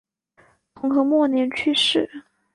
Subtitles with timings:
[0.73, 2.23] 统和末年去世。